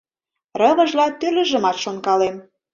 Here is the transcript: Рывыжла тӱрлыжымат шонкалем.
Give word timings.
Рывыжла 0.59 1.07
тӱрлыжымат 1.19 1.77
шонкалем. 1.83 2.35